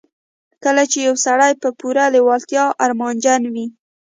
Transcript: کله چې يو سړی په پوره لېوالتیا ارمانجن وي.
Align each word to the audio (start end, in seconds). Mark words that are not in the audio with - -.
کله 0.63 0.83
چې 0.91 0.97
يو 1.07 1.15
سړی 1.25 1.51
په 1.63 1.69
پوره 1.79 2.03
لېوالتیا 2.13 2.65
ارمانجن 2.85 3.41
وي. 3.53 3.65